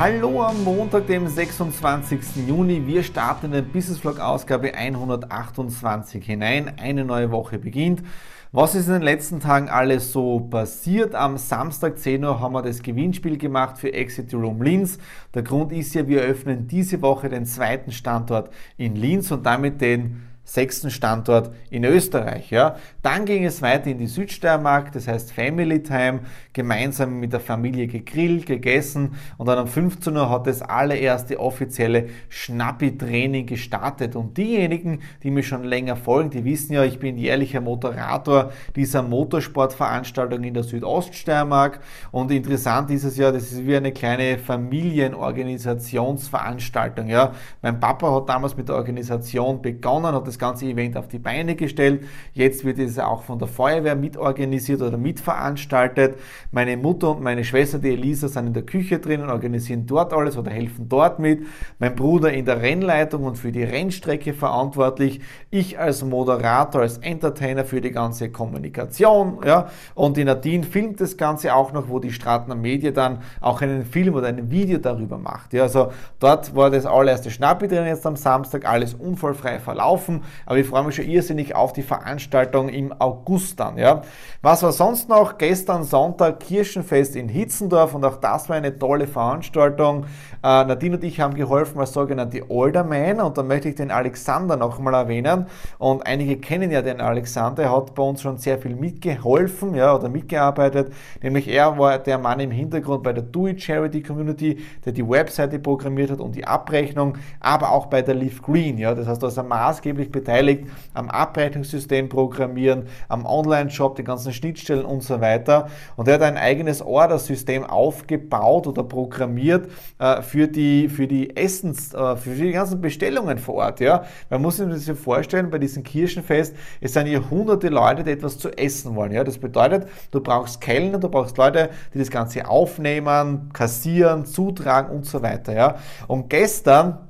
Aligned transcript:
Hallo 0.00 0.42
am 0.42 0.62
Montag, 0.62 1.08
dem 1.08 1.26
26. 1.26 2.46
Juni. 2.46 2.86
Wir 2.86 3.02
starten 3.02 3.46
in 3.46 3.52
den 3.52 3.68
Business 3.72 3.98
Vlog 3.98 4.20
Ausgabe 4.20 4.72
128 4.72 6.24
hinein. 6.24 6.72
Eine 6.78 7.04
neue 7.04 7.32
Woche 7.32 7.58
beginnt. 7.58 8.04
Was 8.52 8.76
ist 8.76 8.86
in 8.86 8.92
den 8.92 9.02
letzten 9.02 9.40
Tagen 9.40 9.68
alles 9.68 10.12
so 10.12 10.38
passiert? 10.38 11.16
Am 11.16 11.36
Samstag 11.36 11.98
10 11.98 12.22
Uhr 12.22 12.38
haben 12.38 12.52
wir 12.52 12.62
das 12.62 12.80
Gewinnspiel 12.80 13.38
gemacht 13.38 13.76
für 13.76 13.92
Exit 13.92 14.32
Room 14.32 14.62
Linz. 14.62 14.98
Der 15.34 15.42
Grund 15.42 15.72
ist 15.72 15.92
ja, 15.96 16.06
wir 16.06 16.20
öffnen 16.20 16.68
diese 16.68 17.02
Woche 17.02 17.28
den 17.28 17.44
zweiten 17.44 17.90
Standort 17.90 18.50
in 18.76 18.94
Linz 18.94 19.32
und 19.32 19.44
damit 19.44 19.80
den 19.80 20.22
sechsten 20.48 20.90
Standort 20.90 21.52
in 21.68 21.84
Österreich. 21.84 22.50
Ja. 22.50 22.76
Dann 23.02 23.26
ging 23.26 23.44
es 23.44 23.60
weiter 23.60 23.90
in 23.90 23.98
die 23.98 24.06
Südsteiermark, 24.06 24.92
das 24.92 25.06
heißt 25.06 25.30
Family 25.30 25.82
Time, 25.82 26.20
gemeinsam 26.54 27.20
mit 27.20 27.34
der 27.34 27.40
Familie 27.40 27.86
gegrillt, 27.86 28.46
gegessen 28.46 29.16
und 29.36 29.46
dann 29.46 29.58
um 29.58 29.66
15 29.66 30.16
Uhr 30.16 30.30
hat 30.30 30.46
das 30.46 30.62
allererste 30.62 31.38
offizielle 31.38 32.08
Schnappi-Training 32.30 33.44
gestartet. 33.44 34.16
Und 34.16 34.38
diejenigen, 34.38 35.00
die 35.22 35.30
mir 35.30 35.42
schon 35.42 35.64
länger 35.64 35.96
folgen, 35.96 36.30
die 36.30 36.46
wissen 36.46 36.72
ja, 36.72 36.82
ich 36.82 36.98
bin 36.98 37.18
jährlicher 37.18 37.60
Moderator 37.60 38.50
dieser 38.74 39.02
Motorsportveranstaltung 39.02 40.42
in 40.44 40.54
der 40.54 40.62
Südoststeiermark 40.62 41.80
und 42.10 42.30
interessant 42.30 42.90
ist 42.90 43.04
es 43.04 43.18
ja, 43.18 43.30
das 43.30 43.52
ist 43.52 43.66
wie 43.66 43.76
eine 43.76 43.92
kleine 43.92 44.38
Familienorganisationsveranstaltung. 44.38 47.08
Ja. 47.08 47.34
Mein 47.60 47.78
Papa 47.78 48.14
hat 48.14 48.30
damals 48.30 48.56
mit 48.56 48.70
der 48.70 48.76
Organisation 48.76 49.60
begonnen, 49.60 50.14
hat 50.14 50.26
das 50.26 50.37
ganze 50.38 50.66
Event 50.66 50.96
auf 50.96 51.08
die 51.08 51.18
Beine 51.18 51.54
gestellt. 51.56 52.04
Jetzt 52.32 52.64
wird 52.64 52.78
es 52.78 52.98
auch 52.98 53.22
von 53.22 53.38
der 53.38 53.48
Feuerwehr 53.48 53.96
mitorganisiert 53.96 54.82
oder 54.82 54.96
mitveranstaltet. 54.96 56.18
Meine 56.50 56.76
Mutter 56.76 57.10
und 57.10 57.22
meine 57.22 57.44
Schwester, 57.44 57.78
die 57.78 57.90
Elisa, 57.90 58.28
sind 58.28 58.48
in 58.48 58.52
der 58.54 58.62
Küche 58.62 58.98
drin 58.98 59.22
und 59.22 59.30
organisieren 59.30 59.86
dort 59.86 60.12
alles 60.12 60.36
oder 60.36 60.50
helfen 60.50 60.88
dort 60.88 61.18
mit. 61.18 61.42
Mein 61.78 61.94
Bruder 61.94 62.32
in 62.32 62.44
der 62.44 62.62
Rennleitung 62.62 63.24
und 63.24 63.36
für 63.36 63.52
die 63.52 63.64
Rennstrecke 63.64 64.32
verantwortlich. 64.32 65.20
Ich 65.50 65.78
als 65.78 66.04
Moderator, 66.04 66.82
als 66.82 66.98
Entertainer 66.98 67.64
für 67.64 67.80
die 67.80 67.90
ganze 67.90 68.30
Kommunikation. 68.30 69.38
Ja. 69.44 69.68
Und 69.94 70.16
die 70.16 70.24
Nadine 70.24 70.64
filmt 70.64 71.00
das 71.00 71.16
Ganze 71.16 71.54
auch 71.54 71.72
noch, 71.72 71.88
wo 71.88 71.98
die 71.98 72.12
Stratner 72.12 72.54
Media 72.54 72.90
dann 72.90 73.18
auch 73.40 73.60
einen 73.62 73.84
Film 73.84 74.14
oder 74.14 74.28
ein 74.28 74.50
Video 74.50 74.78
darüber 74.78 75.18
macht. 75.18 75.52
Ja. 75.52 75.62
Also 75.62 75.92
dort 76.18 76.54
war 76.54 76.70
das 76.70 76.86
allererste 76.86 77.30
Schnappi 77.30 77.68
drin 77.68 77.86
jetzt 77.86 78.06
am 78.06 78.16
Samstag, 78.16 78.68
alles 78.68 78.94
unfallfrei 78.94 79.58
verlaufen 79.58 80.22
aber 80.46 80.58
ich 80.58 80.66
freue 80.66 80.84
mich 80.84 80.96
schon 80.96 81.06
irrsinnig 81.06 81.54
auf 81.54 81.72
die 81.72 81.82
Veranstaltung 81.82 82.68
im 82.68 82.92
August 82.98 83.60
dann. 83.60 83.78
Ja. 83.78 84.02
Was 84.42 84.62
war 84.62 84.72
sonst 84.72 85.08
noch? 85.08 85.38
Gestern 85.38 85.84
Sonntag 85.84 86.40
Kirchenfest 86.40 87.16
in 87.16 87.28
Hitzendorf 87.28 87.94
und 87.94 88.04
auch 88.04 88.16
das 88.16 88.48
war 88.48 88.56
eine 88.56 88.78
tolle 88.78 89.06
Veranstaltung. 89.06 90.06
Äh, 90.42 90.64
Nadine 90.64 90.96
und 90.96 91.04
ich 91.04 91.20
haben 91.20 91.34
geholfen 91.34 91.80
als 91.80 91.92
sogenannte 91.92 92.50
Olderman 92.50 93.20
und 93.20 93.36
da 93.36 93.42
möchte 93.42 93.68
ich 93.68 93.74
den 93.74 93.90
Alexander 93.90 94.56
nochmal 94.56 94.94
erwähnen 94.94 95.46
und 95.78 96.06
einige 96.06 96.36
kennen 96.36 96.70
ja 96.70 96.82
den 96.82 97.00
Alexander, 97.00 97.64
er 97.64 97.76
hat 97.76 97.94
bei 97.94 98.02
uns 98.02 98.22
schon 98.22 98.38
sehr 98.38 98.58
viel 98.58 98.76
mitgeholfen 98.76 99.74
ja, 99.74 99.94
oder 99.94 100.08
mitgearbeitet, 100.08 100.92
nämlich 101.22 101.48
er 101.48 101.78
war 101.78 101.98
der 101.98 102.18
Mann 102.18 102.40
im 102.40 102.50
Hintergrund 102.50 103.02
bei 103.02 103.12
der 103.12 103.24
Do 103.24 103.48
It 103.48 103.60
Charity 103.60 104.02
Community, 104.02 104.58
der 104.84 104.92
die 104.92 105.08
Webseite 105.08 105.58
programmiert 105.58 106.10
hat 106.10 106.20
und 106.20 106.36
die 106.36 106.46
Abrechnung, 106.46 107.16
aber 107.40 107.72
auch 107.72 107.86
bei 107.86 108.02
der 108.02 108.14
Leaf 108.14 108.42
Green, 108.42 108.78
ja, 108.78 108.94
das 108.94 109.06
heißt, 109.06 109.22
er 109.22 109.28
ist 109.28 109.42
maßgeblich 109.42 110.12
beteiligt 110.18 110.64
am 110.94 111.08
Abrechnungssystem 111.08 112.08
programmieren, 112.08 112.84
am 113.08 113.24
Online-Shop, 113.24 113.96
die 113.96 114.04
ganzen 114.04 114.32
Schnittstellen 114.32 114.84
und 114.84 115.02
so 115.02 115.20
weiter 115.20 115.68
und 115.96 116.08
er 116.08 116.14
hat 116.14 116.22
ein 116.22 116.36
eigenes 116.36 116.82
Ordersystem 116.82 117.64
aufgebaut 117.64 118.66
oder 118.66 118.82
programmiert 118.82 119.68
äh, 119.98 120.22
für 120.22 120.48
die, 120.48 120.88
für 120.88 121.06
die 121.06 121.36
Essens, 121.36 121.94
äh, 121.94 122.16
für 122.16 122.34
die 122.34 122.52
ganzen 122.52 122.80
Bestellungen 122.80 123.38
vor 123.38 123.54
Ort. 123.56 123.80
Ja? 123.80 124.04
Man 124.30 124.42
muss 124.42 124.56
sich 124.56 124.86
das 124.86 124.98
vorstellen, 124.98 125.50
bei 125.50 125.58
diesem 125.58 125.82
Kirchenfest, 125.82 126.54
es 126.80 126.92
sind 126.92 127.06
hier 127.06 127.30
hunderte 127.30 127.68
Leute, 127.68 128.04
die 128.04 128.12
etwas 128.12 128.38
zu 128.38 128.50
essen 128.50 128.94
wollen. 128.94 129.12
Ja? 129.12 129.24
Das 129.24 129.38
bedeutet, 129.38 129.88
du 130.10 130.20
brauchst 130.20 130.60
Kellner, 130.60 130.98
du 130.98 131.08
brauchst 131.08 131.36
Leute, 131.38 131.70
die 131.94 131.98
das 131.98 132.10
Ganze 132.10 132.48
aufnehmen, 132.48 133.50
kassieren, 133.52 134.24
zutragen 134.24 134.94
und 134.94 135.06
so 135.06 135.22
weiter. 135.22 135.54
Ja? 135.54 135.76
Und 136.06 136.30
gestern 136.30 137.07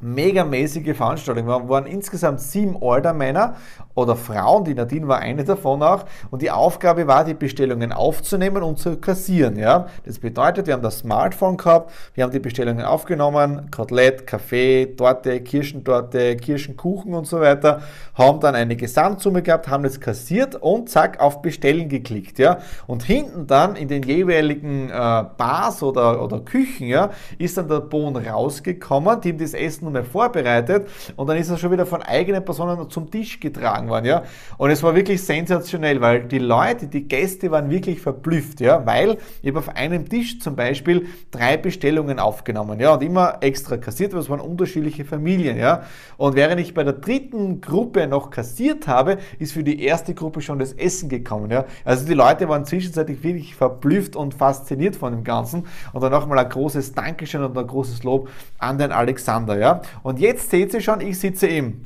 megamäßige 0.00 0.96
Veranstaltung. 0.96 1.46
Wir 1.46 1.68
waren 1.68 1.86
insgesamt 1.86 2.40
sieben 2.40 2.76
Order-Männer 2.76 3.56
oder 3.94 4.16
Frauen, 4.16 4.64
die 4.64 4.74
Nadine 4.74 5.08
war 5.08 5.18
eine 5.18 5.44
davon 5.44 5.82
auch, 5.82 6.04
und 6.30 6.42
die 6.42 6.50
Aufgabe 6.50 7.06
war, 7.06 7.24
die 7.24 7.34
Bestellungen 7.34 7.92
aufzunehmen 7.92 8.62
und 8.62 8.78
zu 8.78 8.96
kassieren. 8.96 9.56
Ja? 9.56 9.86
Das 10.04 10.18
bedeutet, 10.18 10.66
wir 10.66 10.74
haben 10.74 10.82
das 10.82 10.98
Smartphone 10.98 11.56
gehabt, 11.56 11.92
wir 12.14 12.24
haben 12.24 12.30
die 12.30 12.38
Bestellungen 12.38 12.84
aufgenommen, 12.84 13.70
Kotelett, 13.70 14.26
Kaffee, 14.26 14.86
Torte, 14.96 15.40
Kirschentorte, 15.40 16.36
Kirschenkuchen 16.36 17.14
und 17.14 17.26
so 17.26 17.40
weiter, 17.40 17.82
haben 18.14 18.40
dann 18.40 18.54
eine 18.54 18.76
Gesamtsumme 18.76 19.42
gehabt, 19.42 19.68
haben 19.68 19.82
das 19.82 20.00
kassiert 20.00 20.54
und 20.54 20.88
zack, 20.88 21.20
auf 21.20 21.42
Bestellen 21.42 21.88
geklickt. 21.88 22.38
Ja? 22.38 22.58
Und 22.86 23.02
hinten 23.02 23.46
dann 23.46 23.76
in 23.76 23.88
den 23.88 24.02
jeweiligen 24.02 24.88
äh, 24.88 24.92
Bars 24.92 25.82
oder, 25.82 26.22
oder 26.22 26.40
Küchen 26.40 26.86
ja, 26.86 27.10
ist 27.38 27.56
dann 27.56 27.68
der 27.68 27.80
Bohnen 27.80 28.26
rausgekommen, 28.26 29.20
die 29.20 29.30
ihm 29.30 29.38
das 29.38 29.54
Essen 29.54 29.84
nur 29.84 29.92
mehr 29.92 30.04
vorbereitet 30.04 30.88
und 31.16 31.26
dann 31.26 31.36
ist 31.36 31.50
er 31.50 31.58
schon 31.58 31.72
wieder 31.72 31.86
von 31.86 32.02
eigenen 32.02 32.44
Personen 32.44 32.88
zum 32.90 33.10
Tisch 33.10 33.40
getragen 33.40 33.79
worden, 33.88 34.06
ja. 34.06 34.22
Und 34.58 34.70
es 34.70 34.82
war 34.82 34.94
wirklich 34.94 35.22
sensationell, 35.22 36.00
weil 36.00 36.24
die 36.24 36.38
Leute, 36.38 36.86
die 36.86 37.06
Gäste 37.08 37.50
waren 37.50 37.70
wirklich 37.70 38.00
verblüfft, 38.00 38.60
ja, 38.60 38.84
weil 38.86 39.18
ich 39.42 39.48
habe 39.48 39.58
auf 39.60 39.68
einem 39.70 40.08
Tisch 40.08 40.40
zum 40.40 40.56
Beispiel 40.56 41.06
drei 41.30 41.56
Bestellungen 41.56 42.18
aufgenommen, 42.18 42.80
ja, 42.80 42.94
und 42.94 43.02
immer 43.02 43.38
extra 43.40 43.76
kassiert, 43.76 44.12
weil 44.12 44.20
es 44.20 44.30
waren 44.30 44.40
unterschiedliche 44.40 45.04
Familien, 45.04 45.58
ja. 45.58 45.82
Und 46.16 46.36
während 46.36 46.60
ich 46.60 46.74
bei 46.74 46.84
der 46.84 46.94
dritten 46.94 47.60
Gruppe 47.60 48.06
noch 48.06 48.30
kassiert 48.30 48.86
habe, 48.86 49.18
ist 49.38 49.52
für 49.52 49.64
die 49.64 49.82
erste 49.82 50.14
Gruppe 50.14 50.40
schon 50.40 50.58
das 50.58 50.72
Essen 50.72 51.08
gekommen, 51.08 51.50
ja. 51.50 51.64
Also 51.84 52.06
die 52.06 52.14
Leute 52.14 52.48
waren 52.48 52.64
zwischenzeitlich 52.64 53.22
wirklich 53.22 53.54
verblüfft 53.54 54.16
und 54.16 54.34
fasziniert 54.34 54.96
von 54.96 55.12
dem 55.12 55.24
Ganzen. 55.24 55.66
Und 55.92 56.02
dann 56.02 56.12
nochmal 56.12 56.38
ein 56.38 56.48
großes 56.48 56.92
Dankeschön 56.94 57.42
und 57.42 57.56
ein 57.56 57.66
großes 57.66 58.02
Lob 58.02 58.28
an 58.58 58.78
den 58.78 58.92
Alexander, 58.92 59.58
ja. 59.58 59.82
Und 60.02 60.18
jetzt 60.18 60.50
seht 60.50 60.74
ihr 60.74 60.80
schon, 60.80 61.00
ich 61.00 61.18
sitze 61.18 61.46
im 61.46 61.80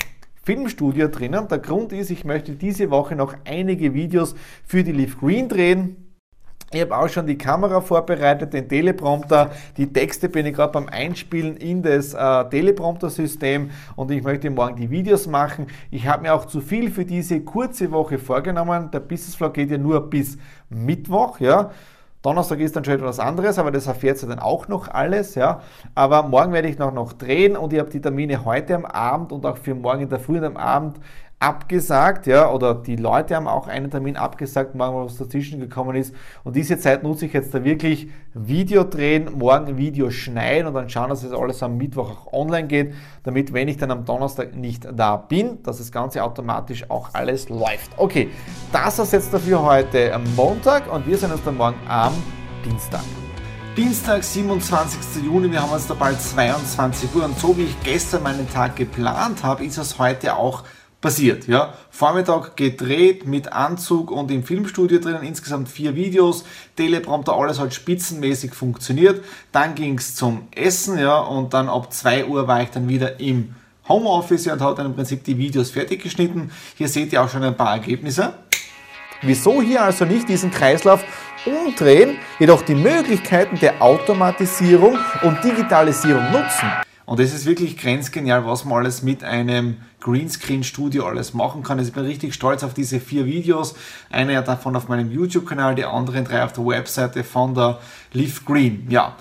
Filmstudio 0.45 1.09
drinnen. 1.09 1.49
Der 1.49 1.59
Grund 1.59 1.93
ist, 1.93 2.11
ich 2.11 2.25
möchte 2.25 2.53
diese 2.53 2.91
Woche 2.91 3.17
noch 3.17 3.35
einige 3.45 3.95
Videos 3.95 4.35
für 4.65 4.85
die 4.85 4.93
Leaf 4.93 5.19
Green 5.19 5.49
drehen. 5.49 5.97
Ich 6.75 6.81
habe 6.81 6.97
auch 6.97 7.09
schon 7.09 7.27
die 7.27 7.39
Kamera 7.39 7.81
vorbereitet, 7.81 8.53
den 8.53 8.69
Teleprompter. 8.69 9.53
Die 9.77 9.93
Texte 9.93 10.29
bin 10.29 10.45
ich 10.45 10.55
gerade 10.55 10.73
beim 10.73 10.89
Einspielen 10.89 11.57
in 11.57 11.83
das 11.83 12.15
äh, 12.15 12.49
Teleprompter-System 12.51 13.71
und 13.95 14.11
ich 14.11 14.25
möchte 14.25 14.51
morgen 14.51 14.75
die 14.77 14.91
Videos 14.91 15.29
machen. 15.29 15.69
Ich 15.93 16.09
habe 16.09 16.23
mir 16.23 16.35
auch 16.35 16.47
zu 16.47 16.61
viel 16.61 16.91
für 16.91 17.05
diese 17.05 17.41
kurze 17.43 17.93
Woche 17.93 18.19
vorgenommen. 18.19 18.91
Der 18.91 19.01
Business 19.01 19.37
Vlog 19.37 19.55
geht 19.55 19.71
ja 19.71 19.79
nur 19.79 20.11
bis 20.11 20.37
Mittwoch, 20.69 21.39
ja. 21.39 21.71
Donnerstag 22.25 22.59
ist 22.61 22.75
dann 22.75 22.87
schon 22.87 22.95
etwas 22.95 23.21
anderes, 23.21 23.59
aber 23.59 23.71
das 23.71 23.87
erfährt 23.87 24.23
ihr 24.23 24.29
dann 24.31 24.39
auch 24.39 24.67
noch 24.67 24.89
alles. 24.89 25.35
Ja. 25.35 25.61
Aber 25.95 26.23
morgen 26.23 26.55
werde 26.55 26.69
ich 26.69 26.79
noch, 26.79 26.91
noch 26.91 27.13
drehen 27.13 27.55
und 27.55 27.75
ich 27.75 27.79
habe 27.79 27.91
die 27.91 28.01
Termine 28.01 28.47
heute 28.47 28.75
am 28.77 28.87
Abend 28.87 29.31
und 29.31 29.45
auch 29.45 29.59
für 29.59 29.75
morgen 29.75 30.01
in 30.01 30.09
der 30.09 30.19
Früh 30.21 30.39
und 30.39 30.45
am 30.45 30.57
Abend 30.57 30.97
abgesagt, 31.45 32.27
ja, 32.27 32.51
oder 32.51 32.75
die 32.75 32.97
Leute 32.97 33.37
haben 33.37 33.47
auch 33.47 33.69
einen 33.69 33.91
Termin 33.91 34.17
abgesagt, 34.17 34.75
morgen 34.75 35.05
was 35.05 35.19
dazwischen 35.19 35.61
gekommen 35.61 35.95
ist. 35.95 36.15
Und 36.43 36.57
diese 36.57 36.79
Zeit 36.79 37.03
nutze 37.03 37.27
ich 37.27 37.35
jetzt 37.35 37.53
da 37.53 37.63
wirklich 37.63 38.09
Video 38.33 38.83
drehen, 38.85 39.29
morgen 39.37 39.77
Video 39.77 40.11
schneiden 40.11 40.67
und 40.67 40.75
dann 40.75 40.89
schauen, 40.89 41.11
dass 41.11 41.23
es 41.23 41.33
alles 41.33 41.63
am 41.63 41.77
Mittwoch 41.77 42.11
auch 42.11 42.33
online 42.33 42.67
geht, 42.67 42.95
damit, 43.25 43.53
wenn 43.53 43.69
ich 43.69 43.77
dann 43.77 43.91
am 43.91 44.07
Donnerstag 44.07 44.57
nicht 44.57 44.89
da 44.91 45.17
bin, 45.17 45.63
dass 45.63 45.79
das 45.79 45.93
Ganze 45.93 46.25
automatisch 46.25 46.89
auch 46.91 47.11
alles 47.13 47.51
läuft. 47.51 47.91
Okay, 47.99 48.31
das 48.73 48.99
ist 48.99 49.13
jetzt 49.13 49.33
dafür 49.35 49.63
heute 49.63 50.15
am 50.15 50.25
Montag 50.35 50.91
und 50.91 51.07
wir 51.07 51.19
sehen 51.19 51.31
uns 51.31 51.45
dann 51.45 51.59
morgen 51.59 51.77
am 51.87 52.15
Dienstag. 52.65 53.03
Dienstag, 53.77 54.23
27. 54.23 55.25
Juni, 55.25 55.51
wir 55.51 55.61
haben 55.61 55.73
jetzt 55.73 55.91
da 55.91 55.95
bald 55.95 56.21
22 56.21 57.15
Uhr 57.15 57.25
und 57.25 57.39
so 57.39 57.57
wie 57.59 57.65
ich 57.65 57.83
gestern 57.83 58.23
meinen 58.23 58.49
Tag 58.49 58.77
geplant 58.77 59.43
habe, 59.43 59.65
ist 59.65 59.79
es 59.79 59.99
heute 59.99 60.37
auch 60.37 60.63
passiert. 61.05 61.47
Ja? 61.49 61.75
Vormittag 61.91 62.57
gedreht 62.57 63.27
mit 63.27 63.53
Anzug 63.53 64.11
und 64.11 64.31
im 64.31 64.43
Filmstudio 64.43 64.99
drinnen, 64.99 65.23
insgesamt 65.23 65.69
vier 65.69 65.95
Videos, 65.95 66.45
Teleprompter, 66.77 67.35
alles 67.35 67.61
hat 67.61 67.75
spitzenmäßig 67.75 68.55
funktioniert. 68.55 69.23
Dann 69.53 69.75
ging 69.75 69.99
es 69.99 70.15
zum 70.15 70.49
Essen 70.51 70.99
ja, 70.99 71.19
und 71.19 71.53
dann 71.53 71.69
ab 71.69 71.93
2 71.93 72.25
Uhr 72.25 72.49
war 72.49 72.63
ich 72.63 72.71
dann 72.71 72.89
wieder 72.89 73.21
im 73.21 73.55
Homeoffice 73.87 74.47
und 74.47 74.63
habe 74.63 74.77
dann 74.77 74.87
im 74.87 74.95
Prinzip 74.95 75.23
die 75.25 75.37
Videos 75.37 75.71
fertig 75.71 76.03
geschnitten. 76.03 76.51
Hier 76.75 76.89
seht 76.89 77.13
ihr 77.13 77.23
auch 77.23 77.29
schon 77.29 77.45
ein 77.45 77.55
paar 77.55 77.75
Ergebnisse. 77.75 78.33
Wieso 79.21 79.61
hier 79.61 79.83
also 79.83 80.07
nicht 80.07 80.27
diesen 80.27 80.51
Kreislauf 80.51 81.05
umdrehen, 81.45 82.17
jedoch 82.39 82.63
die 82.63 82.75
Möglichkeiten 82.75 83.59
der 83.59 83.83
Automatisierung 83.83 84.99
und 85.23 85.45
Digitalisierung 85.45 86.33
nutzen. 86.33 86.84
Und 87.07 87.21
es 87.21 87.35
ist 87.35 87.45
wirklich 87.45 87.77
grenzgenial, 87.77 88.47
was 88.47 88.65
man 88.65 88.79
alles 88.79 89.03
mit 89.03 89.23
einem 89.25 89.77
Greenscreen-Studio 90.01 91.07
alles 91.07 91.35
machen 91.35 91.63
kann. 91.63 91.79
Also 91.79 91.89
ich 91.89 91.95
bin 91.95 92.05
richtig 92.05 92.35
stolz 92.35 92.63
auf 92.63 92.73
diese 92.73 92.99
vier 92.99 93.27
Videos. 93.27 93.75
Eine 94.11 94.43
davon 94.43 94.75
auf 94.75 94.89
meinem 94.89 95.11
YouTube-Kanal, 95.11 95.75
die 95.75 95.85
anderen 95.85 96.25
drei 96.25 96.43
auf 96.43 96.53
der 96.53 96.65
Webseite 96.65 97.23
von 97.23 97.55
der 97.55 97.79
Leaf 98.13 98.45
Green. 98.45 98.87
Ja. 98.91 99.17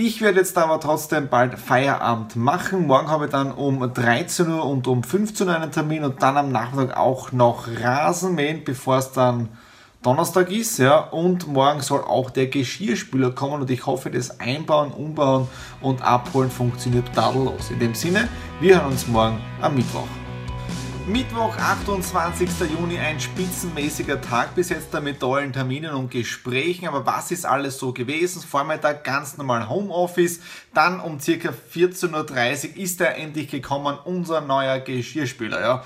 Ich 0.00 0.22
werde 0.22 0.38
jetzt 0.38 0.56
aber 0.56 0.78
trotzdem 0.78 1.28
bald 1.28 1.58
Feierabend 1.58 2.36
machen. 2.36 2.86
Morgen 2.86 3.08
habe 3.08 3.24
ich 3.24 3.32
dann 3.32 3.50
um 3.50 3.92
13 3.92 4.48
Uhr 4.48 4.64
und 4.64 4.86
um 4.86 5.02
15 5.02 5.48
Uhr 5.48 5.56
einen 5.56 5.72
Termin 5.72 6.04
und 6.04 6.22
dann 6.22 6.36
am 6.36 6.52
Nachmittag 6.52 6.96
auch 6.96 7.32
noch 7.32 7.66
Rasenmähen, 7.82 8.62
bevor 8.62 8.98
es 8.98 9.10
dann 9.10 9.48
Donnerstag 10.00 10.52
ist, 10.52 10.78
ja, 10.78 10.98
und 10.98 11.48
morgen 11.48 11.80
soll 11.80 12.02
auch 12.02 12.30
der 12.30 12.46
Geschirrspüler 12.46 13.32
kommen 13.32 13.62
und 13.62 13.70
ich 13.70 13.84
hoffe, 13.84 14.12
das 14.12 14.38
Einbauen, 14.38 14.92
Umbauen 14.92 15.48
und 15.80 16.02
Abholen 16.02 16.52
funktioniert 16.52 17.12
tadellos. 17.12 17.70
In 17.70 17.80
dem 17.80 17.94
Sinne, 17.96 18.28
wir 18.60 18.76
hören 18.76 18.92
uns 18.92 19.08
morgen 19.08 19.40
am 19.60 19.74
Mittwoch. 19.74 20.06
Mittwoch, 21.08 21.56
28. 21.56 22.48
Juni, 22.78 22.96
ein 22.96 23.18
spitzenmäßiger 23.18 24.20
Tag 24.20 24.50
da 24.92 25.00
mit 25.00 25.18
tollen 25.18 25.52
Terminen 25.52 25.94
und 25.94 26.12
Gesprächen. 26.12 26.86
Aber 26.86 27.04
was 27.04 27.32
ist 27.32 27.44
alles 27.44 27.78
so 27.78 27.92
gewesen? 27.92 28.40
Vormittag 28.42 29.02
ganz 29.02 29.36
normal 29.36 29.68
Homeoffice. 29.68 30.40
Dann 30.74 31.00
um 31.00 31.18
circa 31.18 31.48
14.30 31.48 32.12
Uhr 32.12 32.76
ist 32.76 33.00
er 33.00 33.16
endlich 33.16 33.48
gekommen, 33.50 33.98
unser 34.04 34.42
neuer 34.42 34.78
Geschirrspüler. 34.78 35.60
Ja. 35.60 35.84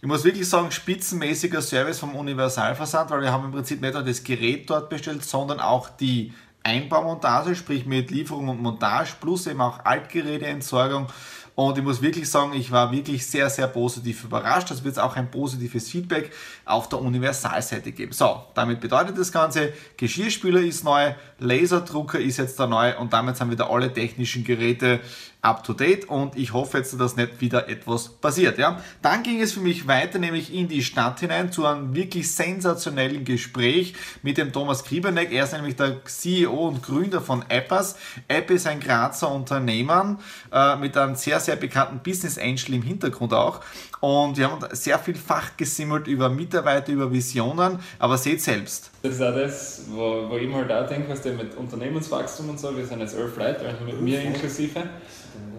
Ich 0.00 0.06
muss 0.06 0.22
wirklich 0.22 0.48
sagen, 0.48 0.70
spitzenmäßiger 0.70 1.60
Service 1.60 1.98
vom 1.98 2.14
Universalversand, 2.14 3.10
weil 3.10 3.22
wir 3.22 3.32
haben 3.32 3.46
im 3.46 3.50
Prinzip 3.50 3.80
nicht 3.80 3.94
nur 3.94 4.04
das 4.04 4.22
Gerät 4.22 4.70
dort 4.70 4.88
bestellt, 4.90 5.24
sondern 5.24 5.58
auch 5.58 5.88
die 5.88 6.32
Einbaumontage, 6.62 7.56
sprich 7.56 7.84
mit 7.84 8.12
Lieferung 8.12 8.48
und 8.48 8.62
Montage, 8.62 9.14
plus 9.20 9.48
eben 9.48 9.60
auch 9.60 9.84
Altgeräteentsorgung 9.84 11.08
und 11.58 11.76
ich 11.76 11.82
muss 11.82 12.00
wirklich 12.00 12.30
sagen, 12.30 12.52
ich 12.52 12.70
war 12.70 12.92
wirklich 12.92 13.26
sehr, 13.26 13.50
sehr 13.50 13.66
positiv 13.66 14.22
überrascht. 14.22 14.70
Das 14.70 14.84
wird 14.84 14.92
es 14.92 14.98
auch 14.98 15.16
ein 15.16 15.28
positives 15.28 15.90
Feedback 15.90 16.30
auf 16.64 16.88
der 16.88 17.00
Universalseite 17.00 17.90
geben. 17.90 18.12
So, 18.12 18.44
damit 18.54 18.78
bedeutet 18.78 19.18
das 19.18 19.32
Ganze, 19.32 19.72
Geschirrspüler 19.96 20.60
ist 20.60 20.84
neu, 20.84 21.14
Laserdrucker 21.40 22.20
ist 22.20 22.36
jetzt 22.36 22.60
da 22.60 22.68
neu 22.68 22.96
und 22.96 23.12
damit 23.12 23.38
sind 23.38 23.50
wieder 23.50 23.68
alle 23.70 23.92
technischen 23.92 24.44
Geräte 24.44 25.00
up 25.40 25.62
to 25.62 25.72
date 25.72 26.08
und 26.08 26.36
ich 26.36 26.52
hoffe 26.52 26.78
jetzt, 26.78 26.98
dass 27.00 27.16
nicht 27.16 27.40
wieder 27.40 27.68
etwas 27.68 28.08
passiert. 28.08 28.58
Ja? 28.58 28.82
Dann 29.02 29.22
ging 29.22 29.40
es 29.40 29.52
für 29.52 29.60
mich 29.60 29.86
weiter, 29.86 30.18
nämlich 30.18 30.52
in 30.52 30.68
die 30.68 30.82
Stadt 30.82 31.20
hinein 31.20 31.52
zu 31.52 31.64
einem 31.64 31.94
wirklich 31.94 32.34
sensationellen 32.34 33.24
Gespräch 33.24 33.94
mit 34.22 34.36
dem 34.36 34.52
Thomas 34.52 34.84
Kriebeneck. 34.84 35.32
Er 35.32 35.44
ist 35.44 35.52
nämlich 35.52 35.76
der 35.76 36.04
CEO 36.04 36.68
und 36.68 36.82
Gründer 36.82 37.20
von 37.20 37.44
Appas. 37.48 37.96
App 38.26 38.50
ist 38.50 38.66
ein 38.66 38.80
Grazer 38.80 39.30
Unternehmen 39.30 40.18
äh, 40.52 40.76
mit 40.76 40.96
einem 40.96 41.14
sehr, 41.14 41.38
sehr 41.38 41.47
bekannten 41.56 41.98
Business 41.98 42.38
Angel 42.38 42.74
im 42.74 42.82
Hintergrund 42.82 43.32
auch. 43.32 43.60
Und 44.00 44.36
wir 44.36 44.50
haben 44.50 44.64
sehr 44.72 44.98
viel 44.98 45.16
Fach 45.16 45.56
gesimmelt 45.56 46.06
über 46.06 46.28
Mitarbeiter, 46.28 46.92
über 46.92 47.10
Visionen, 47.10 47.78
aber 47.98 48.18
seht 48.18 48.40
selbst. 48.42 48.90
Das 49.02 49.14
ist 49.14 49.22
auch 49.22 49.34
das, 49.34 49.82
wo, 49.90 50.28
wo 50.28 50.36
ich 50.36 50.48
mir 50.48 50.56
halt 50.56 50.72
auch 50.72 50.86
denke, 50.86 51.10
was 51.10 51.22
der 51.22 51.32
mit 51.32 51.56
Unternehmenswachstum 51.56 52.50
und 52.50 52.60
so, 52.60 52.76
wir 52.76 52.86
sind 52.86 53.00
jetzt 53.00 53.16
elf 53.16 53.36
Leute, 53.36 53.66
also 53.66 53.84
mit 53.84 54.00
mir 54.00 54.22
inklusive. 54.22 54.82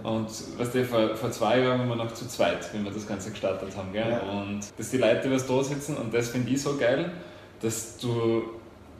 Und 0.03 0.29
was 0.57 0.71
der 0.71 0.85
vor, 0.85 1.15
vor 1.15 1.31
zwei 1.31 1.59
Jahren 1.59 1.79
waren 1.79 1.89
wir 1.89 1.95
noch 1.95 2.13
zu 2.13 2.27
zweit, 2.27 2.73
wenn 2.73 2.85
wir 2.85 2.91
das 2.91 3.05
Ganze 3.07 3.31
gestartet 3.31 3.75
haben. 3.75 3.91
Gell? 3.91 4.09
Ja. 4.09 4.19
Und 4.19 4.61
dass 4.77 4.89
die 4.91 4.97
Leute 4.97 5.29
was 5.31 5.45
da 5.45 5.63
sitzen 5.63 5.97
und 5.97 6.13
das 6.13 6.29
finde 6.29 6.51
ich 6.51 6.61
so 6.61 6.77
geil, 6.77 7.11
dass 7.61 7.97
du 7.97 8.43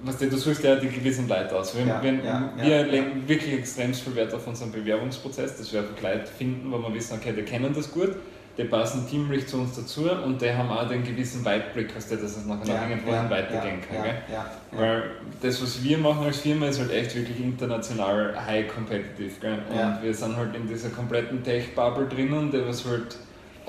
was 0.04 0.18
du, 0.18 0.30
du 0.30 0.38
suchst 0.38 0.64
ja 0.64 0.76
die 0.76 0.90
gewissen 0.90 1.28
Leute 1.28 1.58
aus. 1.58 1.76
Wir, 1.76 1.86
ja, 1.86 2.02
wir, 2.02 2.14
ja, 2.14 2.54
wir 2.58 2.78
ja, 2.78 2.82
legen 2.84 3.28
wirklich 3.28 3.54
extrem 3.54 3.94
viel 3.94 4.16
Wert 4.16 4.34
auf 4.34 4.46
unseren 4.48 4.72
Bewerbungsprozess, 4.72 5.58
dass 5.58 5.74
wir 5.74 5.82
einfach 5.82 6.02
Leute 6.02 6.28
finden, 6.28 6.72
wo 6.72 6.78
wir 6.80 6.94
wissen, 6.94 7.18
okay, 7.18 7.34
die 7.36 7.44
kennen 7.44 7.74
das 7.74 7.92
gut 7.92 8.16
die 8.60 8.66
passen 8.66 9.08
teamlich 9.08 9.48
zu 9.48 9.58
uns 9.58 9.78
dazu 9.78 10.10
und 10.12 10.42
die 10.42 10.52
haben 10.52 10.70
auch 10.70 10.86
den 10.86 11.02
gewissen 11.02 11.46
Weitblick, 11.46 11.94
dass 11.94 12.12
es 12.12 12.46
nachher 12.46 12.68
ja, 12.68 12.74
noch 12.74 12.90
irgendwohin 12.90 13.24
ja, 13.24 13.30
weitergehen 13.30 13.80
kann. 13.82 14.78
Weil 14.78 15.04
das, 15.42 15.62
was 15.62 15.82
wir 15.82 15.98
machen 15.98 16.26
als 16.26 16.40
Firma, 16.40 16.68
ist 16.68 16.80
halt 16.80 16.92
echt 16.92 17.16
wirklich 17.16 17.40
international 17.40 18.36
high 18.46 18.68
competitive. 18.68 19.32
Gell? 19.40 19.60
Und 19.70 20.04
wir 20.04 20.14
sind 20.14 20.36
halt 20.36 20.54
in 20.56 20.68
dieser 20.68 20.90
kompletten 20.90 21.42
Tech-Bubble 21.42 22.08
drinnen, 22.08 22.52
der 22.52 22.68
was 22.68 22.86
halt 22.86 23.16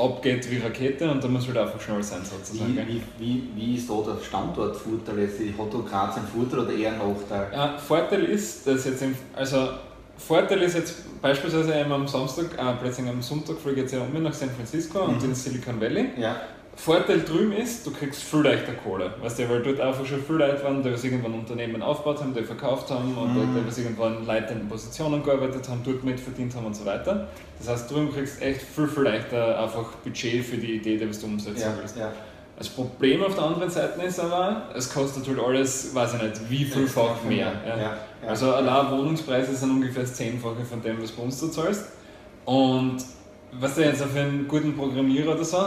abgeht 0.01 0.51
wie 0.51 0.59
Rakete 0.59 1.11
und 1.11 1.23
da 1.23 1.29
muss 1.29 1.47
halt 1.47 1.59
einfach 1.59 1.81
schnell 1.81 2.03
sein 2.03 2.21
sozusagen. 2.25 2.77
Wie, 2.77 3.03
wie, 3.19 3.49
wie, 3.55 3.75
ist 3.77 3.89
da 3.89 3.95
der 4.07 4.23
Standortvorteil? 4.23 5.29
Hat 5.59 5.75
da 5.75 5.79
Graz 5.79 6.17
einen 6.17 6.27
Vorteil 6.27 6.59
oder 6.61 6.73
eher 6.73 6.93
einen 6.93 7.13
Nachteil? 7.13 7.49
Ja, 7.53 7.79
Vorteil 7.79 8.25
ist, 8.25 8.67
dass 8.67 8.85
jetzt, 8.85 9.03
im, 9.03 9.15
also 9.35 9.69
Vorteil 10.17 10.63
ist 10.63 10.75
jetzt 10.75 11.21
beispielsweise 11.21 11.85
am 11.85 12.07
Samstag, 12.07 12.47
äh, 12.57 12.73
plötzlich 12.81 13.09
am 13.09 13.23
Sonntag 13.23 13.59
fliege 13.59 13.83
ich 13.83 13.93
jetzt 13.93 14.01
um 14.01 14.23
nach 14.23 14.35
San 14.35 14.51
Francisco 14.51 15.07
mhm. 15.07 15.15
und 15.15 15.25
in 15.25 15.35
Silicon 15.35 15.81
Valley. 15.81 16.11
Ja. 16.19 16.37
Vorteil 16.77 17.21
drüben 17.21 17.53
ist, 17.53 17.87
du 17.87 17.91
kriegst 17.91 18.23
viel 18.23 18.41
leichter 18.41 18.73
Kohle. 18.73 19.13
Weißt 19.21 19.39
du, 19.39 19.49
weil 19.51 19.63
dort 19.63 19.81
einfach 19.81 20.07
schon 20.07 20.23
viel 20.23 20.37
Leute 20.37 20.65
waren, 20.65 20.83
die 20.83 20.89
irgendwann 20.89 21.35
Unternehmen 21.35 21.83
aufgebaut 21.83 22.21
haben, 22.21 22.33
die 22.33 22.43
verkauft 22.43 22.91
haben 22.91 23.17
und 23.19 23.35
mhm. 23.35 23.67
die 23.69 23.81
irgendwann 23.83 24.25
leitende 24.25 24.65
Positionen 24.65 25.23
gearbeitet 25.23 25.69
haben, 25.69 25.83
dort 25.85 26.03
mitverdient 26.05 26.55
haben 26.55 26.67
und 26.67 26.75
so 26.75 26.87
weiter. 26.87 27.29
Das 27.59 27.69
heißt, 27.69 27.91
drüben 27.91 28.13
kriegst 28.13 28.41
du 28.41 28.45
echt 28.47 28.63
viel, 28.63 28.89
viel 28.89 29.03
leichter 29.03 29.61
einfach 29.61 29.85
Budget 30.03 30.45
für 30.45 30.57
die 30.57 30.77
Idee, 30.77 30.97
die 30.97 31.07
du 31.07 31.27
umsetzen 31.27 31.61
ja, 31.61 31.75
willst. 31.79 31.97
Ja. 31.99 32.13
Das 32.57 32.69
Problem 32.69 33.23
auf 33.25 33.35
der 33.35 33.45
anderen 33.45 33.71
Seite 33.71 34.03
ist 34.03 34.21
aber, 34.21 34.65
es 34.75 34.93
kostet 34.93 35.27
halt 35.27 35.39
alles, 35.39 35.95
weiß 35.95 36.15
ich 36.15 36.23
nicht, 36.23 36.51
wie 36.51 36.65
vielfach 36.65 37.23
mehr. 37.27 37.53
Ja. 37.67 37.77
Ja, 37.77 37.83
ja. 37.83 37.97
Also 38.29 38.53
allein 38.53 38.91
Wohnungspreise 38.91 39.55
sind 39.55 39.71
ungefähr 39.71 40.03
das 40.03 40.15
Zehnfache 40.15 40.65
von 40.69 40.83
dem, 40.83 41.03
was 41.03 41.11
bei 41.11 41.23
uns 41.23 41.41
du 41.41 41.49
zahlst. 41.49 41.87
Und 42.45 42.99
was 43.59 43.75
du 43.75 43.85
jetzt 43.85 44.03
für 44.03 44.21
einen 44.21 44.47
guten 44.47 44.75
Programmierer 44.75 45.35
oder 45.35 45.45
so, 45.45 45.59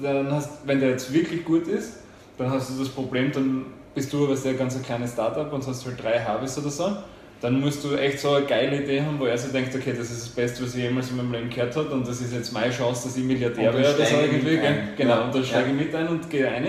dann 0.00 0.30
hast, 0.30 0.66
wenn 0.66 0.80
der 0.80 0.90
jetzt 0.90 1.12
wirklich 1.12 1.44
gut 1.44 1.66
ist, 1.66 1.98
dann 2.38 2.50
hast 2.50 2.70
du 2.70 2.78
das 2.78 2.88
Problem, 2.88 3.30
dann 3.32 3.66
bist 3.94 4.12
du 4.12 4.28
was 4.28 4.42
der 4.42 4.54
ganz 4.54 4.76
ein 4.76 4.82
kleines 4.82 5.12
Startup 5.12 5.52
und 5.52 5.66
hast 5.66 5.86
halt 5.86 6.02
drei 6.02 6.18
Harvests 6.18 6.58
oder 6.58 6.70
so 6.70 6.96
dann 7.42 7.60
musst 7.60 7.82
du 7.82 7.96
echt 7.96 8.20
so 8.20 8.34
eine 8.34 8.46
geile 8.46 8.82
Idee 8.82 9.02
haben, 9.02 9.18
wo 9.18 9.24
er 9.24 9.36
sich 9.36 9.50
denkt, 9.50 9.74
okay, 9.74 9.92
das 9.96 10.12
ist 10.12 10.22
das 10.22 10.28
Beste, 10.28 10.62
was 10.62 10.76
ich 10.76 10.82
jemals 10.84 11.10
in 11.10 11.16
meinem 11.16 11.32
Leben 11.32 11.50
gehört 11.50 11.74
habe 11.74 11.88
und 11.88 12.06
das 12.06 12.20
ist 12.20 12.32
jetzt 12.32 12.52
meine 12.52 12.72
Chance, 12.72 13.08
dass 13.08 13.16
ich 13.16 13.24
Milliardär 13.24 13.74
werde 13.74 13.96
oder 13.96 14.06
so 14.06 14.16
irgendwie. 14.16 14.60
Genau, 14.96 15.24
und 15.24 15.34
dann 15.34 15.44
steige 15.44 15.70
ich 15.70 15.76
mit 15.76 15.94
ein 15.94 16.06
und 16.06 16.30
gehe 16.30 16.46
rein. 16.46 16.66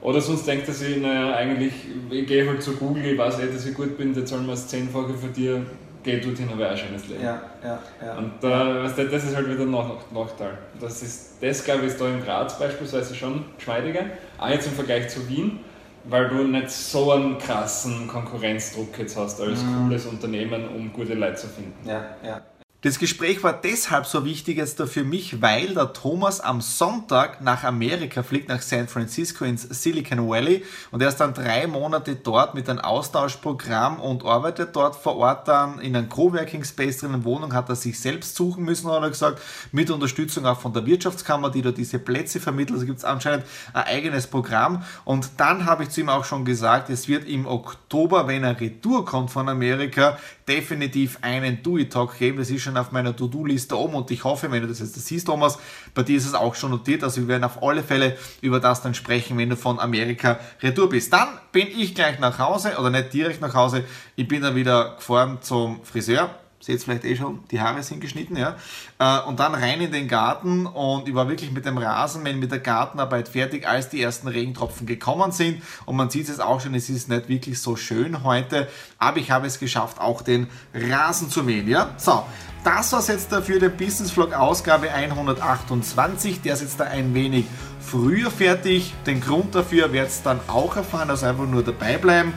Oder 0.00 0.22
sonst 0.22 0.46
denkt 0.46 0.66
er 0.66 0.74
sich, 0.74 0.96
naja, 0.96 1.34
eigentlich, 1.34 1.74
ich 2.10 2.26
gehe 2.26 2.48
halt 2.48 2.62
zu 2.62 2.72
Google, 2.72 3.04
ich 3.04 3.18
weiß 3.18 3.38
eh, 3.40 3.52
dass 3.52 3.66
ich 3.66 3.74
gut 3.74 3.98
bin, 3.98 4.14
die 4.14 4.24
zahlen 4.24 4.46
wir 4.46 4.52
das 4.52 4.66
Zehnfache 4.66 5.12
für 5.12 5.28
dir, 5.28 5.62
geh 6.04 6.20
dorthin, 6.20 6.48
habe 6.50 6.60
ich 6.60 6.66
auch 6.66 6.70
ein 6.70 6.76
schönes 6.76 7.08
Leben. 7.08 7.24
Ja, 7.24 7.42
ja, 7.62 7.78
ja. 8.04 8.18
Und 8.18 8.32
da, 8.40 8.84
weißt 8.84 8.98
du, 8.98 9.08
das 9.08 9.24
ist 9.24 9.34
halt 9.34 9.50
wieder 9.50 9.62
ein 9.62 9.70
Nachteil. 9.70 10.58
Das, 10.80 11.02
ist, 11.02 11.42
das 11.42 11.64
glaube 11.64 11.82
ich, 11.82 11.88
ist 11.88 12.00
da 12.00 12.06
in 12.06 12.22
Graz 12.22 12.58
beispielsweise 12.58 13.14
schon 13.14 13.44
geschmeidiger, 13.56 14.02
auch 14.38 14.48
jetzt 14.48 14.66
im 14.66 14.74
Vergleich 14.74 15.08
zu 15.08 15.28
Wien 15.28 15.60
weil 16.04 16.28
du 16.28 16.44
nicht 16.44 16.70
so 16.70 17.12
einen 17.12 17.38
krassen 17.38 18.06
Konkurrenzdruck 18.06 18.98
jetzt 18.98 19.16
hast 19.16 19.40
als 19.40 19.62
mhm. 19.62 19.84
cooles 19.84 20.06
Unternehmen, 20.06 20.68
um 20.68 20.92
gute 20.92 21.14
Leute 21.14 21.36
zu 21.36 21.48
finden. 21.48 21.88
Ja, 21.88 22.04
ja. 22.24 22.42
Das 22.84 22.98
Gespräch 22.98 23.42
war 23.42 23.54
deshalb 23.54 24.04
so 24.04 24.26
wichtig 24.26 24.58
jetzt 24.58 24.78
für 24.78 25.04
mich, 25.04 25.40
weil 25.40 25.72
der 25.72 25.94
Thomas 25.94 26.42
am 26.42 26.60
Sonntag 26.60 27.40
nach 27.40 27.64
Amerika 27.64 28.22
fliegt, 28.22 28.50
nach 28.50 28.60
San 28.60 28.88
Francisco 28.88 29.46
ins 29.46 29.62
Silicon 29.62 30.28
Valley 30.28 30.62
und 30.90 31.00
er 31.00 31.08
ist 31.08 31.16
dann 31.16 31.32
drei 31.32 31.66
Monate 31.66 32.14
dort 32.14 32.54
mit 32.54 32.68
einem 32.68 32.80
Austauschprogramm 32.80 34.00
und 34.00 34.26
arbeitet 34.26 34.76
dort 34.76 34.96
vor 34.96 35.16
Ort 35.16 35.48
dann 35.48 35.78
in 35.78 35.96
einem 35.96 36.10
Coworking 36.10 36.62
Space 36.62 36.98
drin, 36.98 37.14
in 37.14 37.24
Wohnung, 37.24 37.54
hat 37.54 37.70
er 37.70 37.74
sich 37.74 37.98
selbst 37.98 38.36
suchen 38.36 38.64
müssen, 38.64 38.90
hat 38.90 39.02
er 39.02 39.08
gesagt, 39.08 39.40
mit 39.72 39.90
Unterstützung 39.90 40.44
auch 40.44 40.60
von 40.60 40.74
der 40.74 40.84
Wirtschaftskammer, 40.84 41.48
die 41.48 41.62
da 41.62 41.70
diese 41.70 41.98
Plätze 41.98 42.38
vermittelt. 42.38 42.74
Also 42.74 42.84
gibt 42.84 42.98
es 42.98 43.04
anscheinend 43.06 43.46
ein 43.72 43.84
eigenes 43.84 44.26
Programm 44.26 44.84
und 45.06 45.30
dann 45.38 45.64
habe 45.64 45.84
ich 45.84 45.88
zu 45.88 46.02
ihm 46.02 46.10
auch 46.10 46.26
schon 46.26 46.44
gesagt, 46.44 46.90
es 46.90 47.08
wird 47.08 47.26
im 47.26 47.46
Oktober, 47.46 48.28
wenn 48.28 48.44
er 48.44 48.60
retour 48.60 49.06
kommt 49.06 49.30
von 49.30 49.48
Amerika, 49.48 50.18
definitiv 50.46 51.18
einen 51.22 51.62
Do-It-Talk 51.62 52.18
geben. 52.18 52.36
Das 52.36 52.50
ist 52.50 52.60
schon 52.60 52.73
auf 52.76 52.92
meiner 52.92 53.14
To-Do-Liste 53.14 53.78
oben 53.78 53.94
und 53.94 54.10
ich 54.10 54.24
hoffe, 54.24 54.50
wenn 54.50 54.62
du 54.62 54.68
das 54.68 54.80
jetzt 54.80 54.94
siehst, 54.94 55.26
Thomas, 55.26 55.58
bei 55.94 56.02
dir 56.02 56.16
ist 56.16 56.26
es 56.26 56.34
auch 56.34 56.54
schon 56.54 56.70
notiert. 56.70 57.02
Also 57.02 57.22
wir 57.22 57.28
werden 57.28 57.44
auf 57.44 57.62
alle 57.62 57.82
Fälle 57.82 58.16
über 58.40 58.60
das 58.60 58.82
dann 58.82 58.94
sprechen, 58.94 59.38
wenn 59.38 59.50
du 59.50 59.56
von 59.56 59.80
Amerika 59.80 60.38
retour 60.62 60.88
bist. 60.88 61.12
Dann 61.12 61.28
bin 61.52 61.68
ich 61.68 61.94
gleich 61.94 62.18
nach 62.18 62.38
Hause 62.38 62.76
oder 62.78 62.90
nicht 62.90 63.12
direkt 63.12 63.40
nach 63.40 63.54
Hause. 63.54 63.84
Ich 64.16 64.28
bin 64.28 64.42
dann 64.42 64.54
wieder 64.54 64.96
gefahren 64.96 65.38
zum 65.40 65.82
Friseur 65.84 66.30
seht 66.64 66.82
vielleicht 66.82 67.04
eh 67.04 67.14
schon, 67.14 67.40
die 67.50 67.60
Haare 67.60 67.82
sind 67.82 68.00
geschnitten, 68.00 68.36
ja. 68.36 68.56
Äh, 68.98 69.20
und 69.28 69.38
dann 69.38 69.54
rein 69.54 69.80
in 69.82 69.92
den 69.92 70.08
Garten 70.08 70.66
und 70.66 71.06
ich 71.08 71.14
war 71.14 71.28
wirklich 71.28 71.52
mit 71.52 71.66
dem 71.66 71.76
Rasenmähen, 71.76 72.38
mit 72.38 72.50
der 72.50 72.60
Gartenarbeit 72.60 73.28
fertig, 73.28 73.68
als 73.68 73.90
die 73.90 74.00
ersten 74.00 74.28
Regentropfen 74.28 74.86
gekommen 74.86 75.30
sind. 75.30 75.62
Und 75.84 75.96
man 75.96 76.08
sieht 76.08 76.28
es 76.28 76.40
auch 76.40 76.60
schon, 76.60 76.74
es 76.74 76.88
ist 76.88 77.08
nicht 77.08 77.28
wirklich 77.28 77.60
so 77.60 77.76
schön 77.76 78.24
heute, 78.24 78.68
aber 78.98 79.18
ich 79.18 79.30
habe 79.30 79.46
es 79.46 79.58
geschafft, 79.58 80.00
auch 80.00 80.22
den 80.22 80.46
Rasen 80.72 81.28
zu 81.28 81.42
mähen, 81.42 81.68
ja. 81.68 81.90
So, 81.98 82.24
das 82.64 82.92
war 82.92 83.00
es 83.00 83.08
jetzt 83.08 83.30
dafür 83.30 83.60
der 83.60 83.68
Business 83.68 84.10
Vlog 84.10 84.32
Ausgabe 84.32 84.90
128. 84.90 86.40
Der 86.40 86.54
ist 86.54 86.62
jetzt 86.62 86.80
da 86.80 86.84
ein 86.84 87.12
wenig 87.12 87.44
früher 87.78 88.30
fertig. 88.30 88.94
Den 89.06 89.20
Grund 89.20 89.54
dafür 89.54 89.92
werdet 89.92 90.12
ihr 90.12 90.24
dann 90.24 90.40
auch 90.48 90.74
erfahren, 90.76 91.10
also 91.10 91.26
einfach 91.26 91.44
nur 91.44 91.62
dabei 91.62 91.98
bleiben. 91.98 92.32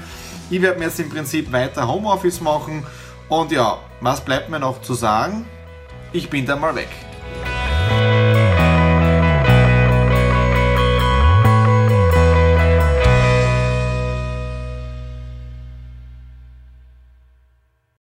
Ich 0.50 0.62
werde 0.62 0.80
mir 0.80 0.86
jetzt 0.86 1.00
im 1.00 1.10
Prinzip 1.10 1.54
weiter 1.54 1.88
Homeoffice 1.88 2.42
machen 2.42 2.86
und 3.30 3.52
ja, 3.52 3.78
was 4.02 4.22
bleibt 4.22 4.50
mir 4.50 4.60
noch 4.60 4.82
zu 4.82 4.94
sagen? 4.94 5.46
Ich 6.14 6.30
bin 6.30 6.46
dann 6.46 6.62
mal 6.62 6.76
weg. 6.76 6.90